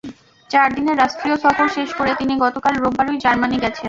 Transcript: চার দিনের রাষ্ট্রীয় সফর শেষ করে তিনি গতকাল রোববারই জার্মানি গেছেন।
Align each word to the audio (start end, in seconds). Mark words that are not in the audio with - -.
চার 0.49 0.67
দিনের 0.75 0.99
রাষ্ট্রীয় 0.99 1.37
সফর 1.43 1.67
শেষ 1.77 1.89
করে 1.99 2.11
তিনি 2.15 2.33
গতকাল 2.43 2.73
রোববারই 2.75 3.21
জার্মানি 3.23 3.57
গেছেন। 3.57 3.79